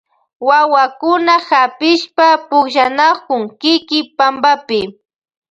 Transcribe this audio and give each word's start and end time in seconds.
Wawakuna 0.47 1.33
hapishpa 1.49 2.27
pukllanakun 2.47 3.41
kiki 3.61 3.99
pampapi. 4.17 4.79